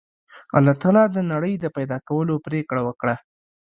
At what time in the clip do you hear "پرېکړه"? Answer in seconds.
2.47-2.81